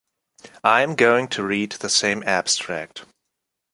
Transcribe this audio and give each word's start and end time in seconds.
I 0.63 0.81
am 0.81 0.95
going 0.95 1.27
to 1.27 1.43
read 1.43 1.73
the 1.73 1.87
same 1.87 2.23
abstract. 2.25 3.05